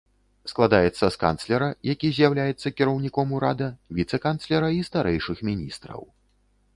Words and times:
Складаецца 0.51 1.05
з 1.15 1.19
канцлера, 1.23 1.67
які 1.89 2.07
з'яўляецца 2.15 2.71
кіраўніком 2.77 3.35
урада, 3.41 3.67
віцэ-канцлера 3.99 4.73
і 4.77 4.81
старэйшых 4.89 5.37
міністраў. 5.51 6.01